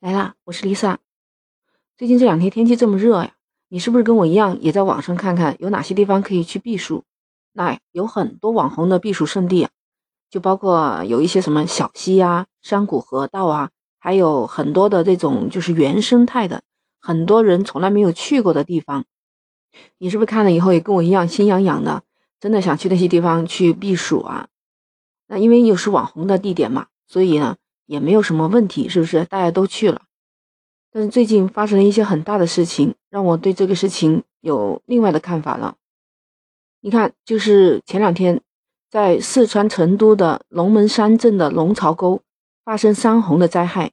[0.00, 0.96] 来啦，我是 Lisa。
[1.98, 3.34] 最近这两天天气这么热呀，
[3.68, 7.04] 你是不是跟我一样，也在网上看看有哪些地方可以去避暑？
[7.52, 9.68] 那有很多网红的避暑胜地，
[10.30, 16.62] 就包括有一些什么小溪呀、山谷河道啊，还有很多的这种就是原生态的，
[16.98, 19.04] 很多人从来没有去过的地方。
[19.98, 22.04] 你是不是看了以后也跟我一样心痒痒的，
[22.40, 24.48] 真的想去那些地方去避暑啊？
[25.26, 27.58] 那因为又是网红的地点嘛，所以呢。
[27.90, 29.24] 也没有什么问题，是不是？
[29.24, 30.02] 大家都去了，
[30.92, 35.74] 但是最近发生了一些很大的事情，让我对这个事情有另外的看法了。
[36.82, 38.40] 你看，就是前两天
[38.88, 42.22] 在四川成都的龙门山镇的龙槽沟
[42.64, 43.90] 发生山洪的灾害，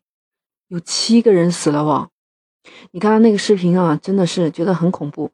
[0.68, 2.10] 有七个人死了哇！
[2.92, 5.32] 你看到那个视频啊，真的是觉得很恐怖。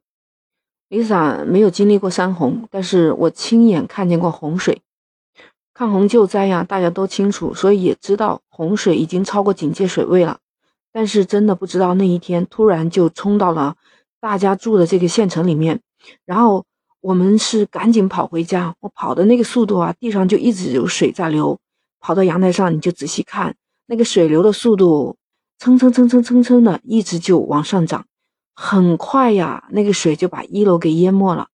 [0.87, 4.81] Lisa 没有经历过山洪，但是我亲眼看见过洪水。
[5.73, 10.37] 抗洪救灾呀，大家都清楚，所以也知道洪水已经超过警戒水位了。
[10.91, 13.75] 但是真的不知道那一天突然就冲到了
[14.19, 15.81] 大家住的这个县城里面，
[16.25, 16.63] 然后
[17.01, 18.75] 我们是赶紧跑回家。
[18.81, 21.59] 我跑的那个速度啊，地上就一直有水在流。
[21.99, 23.55] 跑到阳台上，你就仔细看
[23.87, 25.17] 那个水流的速度，
[25.57, 28.05] 蹭蹭蹭蹭蹭蹭的，一直就往上涨，
[28.53, 31.47] 很快呀，那个水就把一楼给淹没了。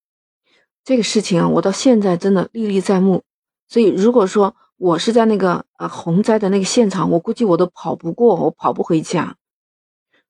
[0.83, 3.23] 这个事情啊，我到现在真的历历在目。
[3.69, 9.35] 所以，如果说我是在那个呃洪灾的那个现场，我估计我都跑不过，我跑不回家。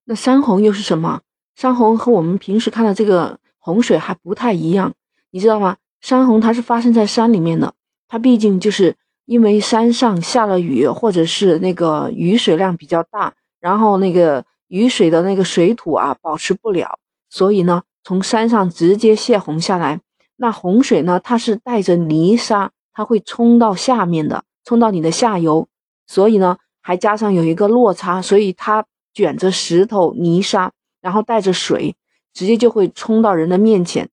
[0.04, 1.22] 那山洪又是什么？
[1.56, 4.94] 山洪和我们平时看到这个洪水还不太一样，
[5.32, 5.78] 你知道吗？
[6.02, 7.74] 山洪它是发生在山里面的，
[8.10, 8.96] 它毕竟就是
[9.26, 20.02] 因为山上下了雨，或者是那个雨水量比较大，然后那个雨水的那个水土啊保持不了，所以呢，从山上直接泄洪下来。
[20.36, 22.72] 那洪水呢，它是带着泥沙。
[23.00, 25.70] 它会冲到下面的，冲到你的下游，
[26.06, 31.96] 所以呢，还加上有一个落差，所以它卷着石头、泥沙，然后带着水，
[32.34, 34.10] 直接就会冲到人的面前。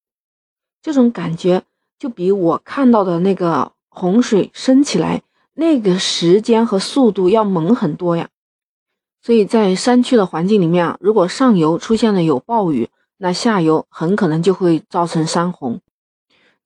[0.81, 1.65] 这种感觉
[1.99, 5.22] 就比我看到的那个洪水升起来
[5.55, 8.28] 那个时间和速度要猛很多呀。
[9.21, 15.81] 所以在山区的环境里面啊，如果上游出现了有暴雨，那下游很可能就会造成山洪。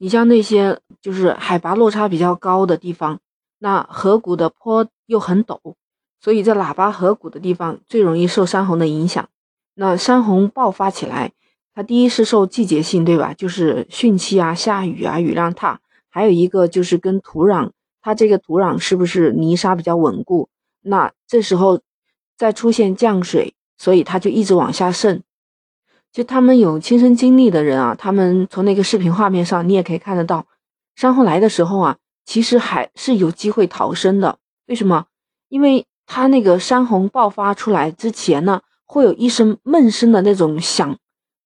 [0.02, 3.20] 你像那些就是海拔落差比较高的地方，
[3.58, 5.60] 那河谷的坡又很陡，
[6.22, 9.28] 所以在喇叭河谷的地方最容易受山洪的影响。
[9.74, 11.32] 那山洪爆发起来，
[11.74, 13.34] 它第一是受季节性，对吧？
[13.34, 20.48] 就是汛期啊、下雨啊、雨量大，还有一个就是跟土壤，它这个土壤是不是泥沙比较稳固？
[20.80, 21.82] 那这时候
[22.38, 25.22] 再出现降水，所以它就一直往下渗。
[26.12, 30.46] 就他们有亲身经历的人啊，他们从那个视频画面上，你也可以看得到，
[30.96, 34.38] 山洪来的时候啊，其实还是有机会逃生的。
[34.66, 35.06] 为什么？
[35.48, 40.96] 因为它那个山洪爆发出来之前呢，会有一声闷声的那种响，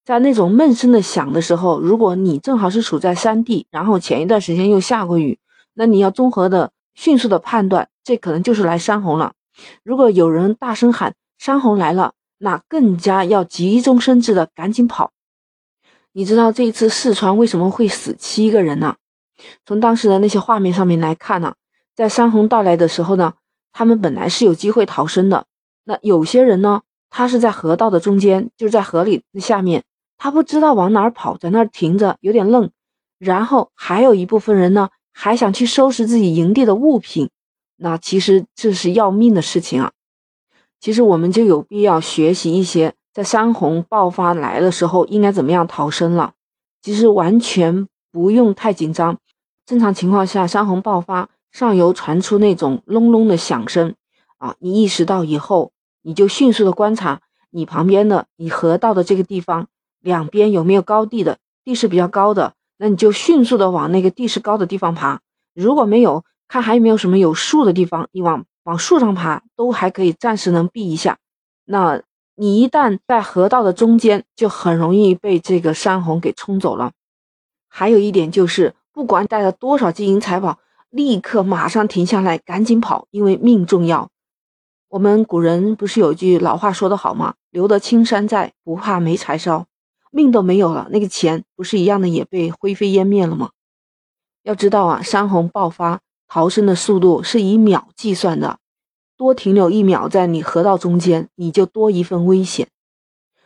[0.03, 5.39] 在那种闷声的响的时候，如果你正好是处在山地，然后前一段时间又下过雨，
[5.75, 9.35] 那你要综合的、迅速的判断，这可能就是来山洪了。
[9.83, 12.15] 如果有人大声喊山洪来了。
[12.45, 15.13] 那更加要急中生智的赶紧跑。
[16.13, 18.97] 你知道这一次四川为什么会死七个人呢？
[19.65, 21.55] 从当时的那些画面上面来看呢，
[21.97, 23.33] 在山洪到来的时候呢，
[23.73, 25.47] 他们本来是有机会逃生的。
[25.85, 29.83] 那有些人呢，他是在河道的中间，就是在河里的下面，
[30.19, 32.71] 他不知道往哪儿跑，在那儿停着，有点愣。
[33.19, 37.31] 然后还有一部分人呢，还想去收拾自己营地的物品。
[37.77, 39.93] 那其实这是要命的事情啊。
[40.81, 46.33] 其实我们就有必要学习一些在山洪爆发来的时候应该怎么样逃生了。
[46.83, 49.19] 其实完全不用太紧张。
[49.65, 53.95] 正常情况下，山洪爆发上游传出那种隆隆的响声
[54.37, 59.69] 啊，你意识到以后，你就迅速的观察你旁边的你河道的这个地方
[60.01, 65.21] 两边有没有高地的地势比较高的，那你就迅速的往那个地势高的地方爬。
[65.55, 68.45] 如果没有，看还有没有什么有树的地方，你往。
[68.65, 71.19] 往树上爬都还可以，暂时能避一下。
[71.67, 72.01] 那
[72.35, 76.93] 你一旦在河道的中间，就很容易被这个山洪给冲走了。
[77.69, 84.09] 还有一点就是，不管带了多少金银财宝，立刻马上停下来，赶紧跑，因为命重要。
[84.89, 87.35] 我们古人不是有句老话说得好吗？
[87.51, 89.67] 留得青山在，不怕没柴烧。
[90.11, 93.51] 命都没有了，那个钱不是一样的也被灰飞烟灭了吗？
[94.43, 96.01] 要知道啊，山洪爆发。
[96.29, 98.59] 逃生的速度是以秒计算的，
[99.17, 102.69] 多停留一秒在你河道中间，你就多一份危险。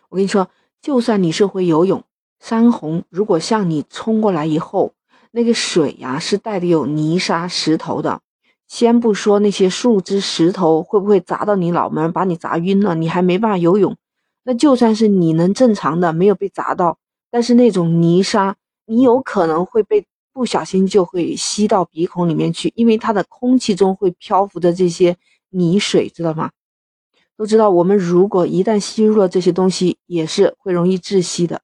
[0.08, 0.48] 我跟你说，
[0.80, 2.02] 就算你是会游泳，
[2.40, 4.94] 山洪如果向你冲过来以后，
[5.32, 8.22] 那个水呀是带的有泥沙、石头的，
[8.66, 13.96] 先不说那些树枝、石头会不会砸到你脑门，把你砸晕了，你还没办法游泳。
[14.44, 16.96] 那就算是你能正常的没有被砸到，
[17.30, 20.06] 但是那种泥沙，你有可能会被
[20.38, 25.16] 不小心就会吸到鼻孔里面去，因为它的空气中会漂浮着这些
[25.50, 26.52] 泥水，知道吗？
[27.36, 31.60] 都知道，我们如果一旦吸入了这些东西，也是会容易窒息的。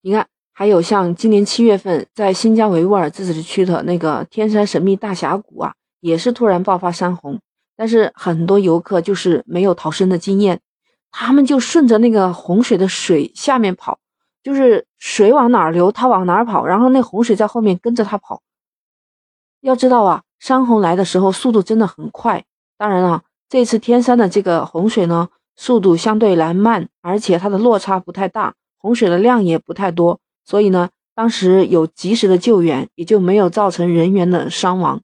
[0.00, 0.28] 你看。
[0.56, 7.40] 还有像今年七月份在新疆维吾尔自治区的那个天山神秘大峡谷啊，也是突然爆发山洪，
[7.76, 10.60] 但是很多游客就是没有逃生的经验，
[11.10, 13.98] 他们就顺着那个洪水的水下面跑，
[14.44, 18.42] 就是水往哪儿流，它往哪儿跑，然后那洪水在后面跟着它跑。
[19.62, 22.44] 要知道啊，山洪来的时候速度真的很快。
[22.76, 30.20] 当然了，这次天山的这个洪水呢，速度相对来慢，而且它的落差不太大，洪水的量也不太多。
[30.44, 35.00] 所以呢，当时有及时的救援，也就没有造成人员的伤亡。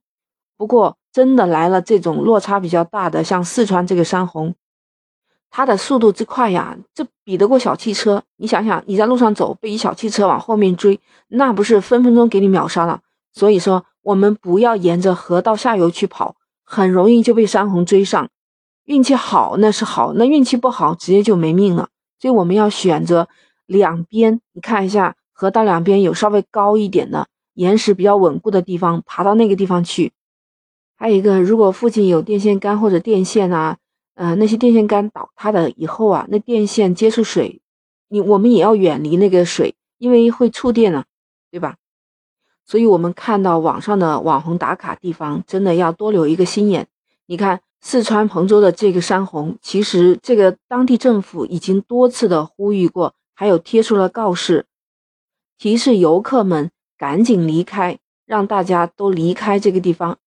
[0.59, 4.55] 不过，真的来了这种落差比较大的，像四川这个山洪，
[5.51, 8.23] 它的速度之快呀，这比得过小汽车。
[8.37, 13.01] 你想想，你在路上走，被一小汽车往后面追，那不是分分钟给你秒杀了？
[13.33, 18.29] 所以说，我们不要沿着河道下游去跑，很容易就被山洪追上。
[18.85, 21.89] 运气好那是好，那运气不好，直接就没命了。
[22.19, 23.29] 所以我们要选择
[23.67, 25.17] 两边，你看一下。
[25.33, 30.13] 河道两边有稍微高一点的岩石比较稳固的地方，爬到那个地方去。
[30.99, 33.79] 还有一个，如果附近有电线杆或者电线啊，
[34.21, 37.63] 呃，那些电线杆倒塌的以后啊，那电线接触水，
[38.09, 41.07] 你我们也要远离那个水，因为会触电呢，
[41.51, 41.79] 对吧？
[42.67, 46.87] 所以，我们看到网上的网红打卡地方，真的要多留一个心眼。
[47.25, 54.67] 你看四川彭州的这个山洪，其实这个当地政府已经多次的呼吁过，还有贴出了告示。
[55.57, 60.19] 提示游客们赶紧离开，让大家都离开这个地方，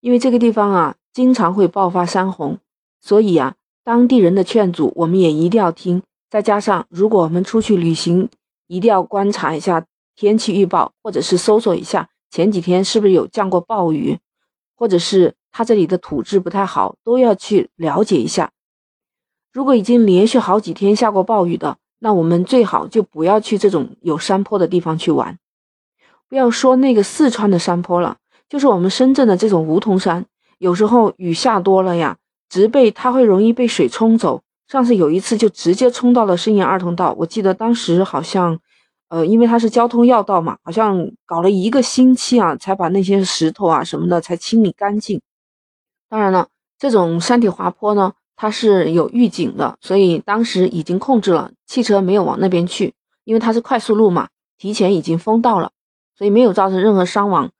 [0.00, 2.58] 因为这个地方啊经常会爆发山洪，
[3.00, 3.54] 所以啊
[3.84, 6.02] 当地人的劝阻我们也一定要听。
[6.30, 8.28] 再加上如果我们出去旅行，
[8.66, 14.18] 一定要观察一下天气预报，或者是搜索一下前几天是不是有降过暴雨，
[14.76, 18.50] 或者是它这里的土质不太好，都要去了解一下。
[19.52, 25.38] 如果已经连续好几天下过暴雨的，那我们最好就不要去这种有山坡的地方去玩，
[26.28, 28.18] 不要说那个四川的山坡了，
[28.48, 30.26] 就是我们深圳的这种梧桐山，
[30.58, 32.18] 有时候雨下多了呀，
[32.48, 34.42] 植被它会容易被水冲走。
[34.66, 38.58] 上次有一次就直接冲到了深岩二通道，我记得当时好像，
[39.08, 45.20] 呃，因为它是交通要道嘛，好像搞了一个星期啊，才把那些石头啊什么的才清理干净。
[46.08, 46.48] 当然了，
[46.78, 48.12] 这种山体滑坡呢。
[48.40, 55.72] 它是有预警的，所以当时已经控制了，汽车没有往那边去，因为它是快速路嘛，提前已经封道了，
[56.16, 57.50] 所以没有造成任何伤亡。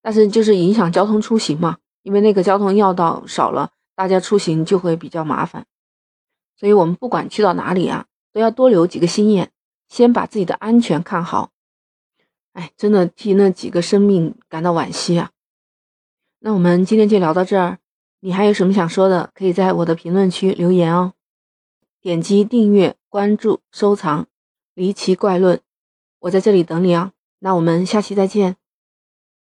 [0.00, 5.66] 但是就是影响交通出行嘛，因为那个交通要道少了，大家出行就会比较麻烦。
[6.56, 9.50] 所以我们不管去到哪里啊，都要多留几个心眼，
[9.88, 11.50] 先把自己的安全看好。
[12.52, 15.30] 哎，真的替那几个生命感到惋惜啊。
[16.40, 17.78] 那我们今天就聊到这儿。
[18.20, 19.30] 你还有什么想说的？
[19.34, 21.14] 可以在我的评论区留言哦。
[22.00, 24.26] 点击订阅、关注、收藏，
[24.74, 25.60] 离奇怪论，
[26.20, 27.12] 我在这里等你哦。
[27.40, 28.56] 那我们下期再见。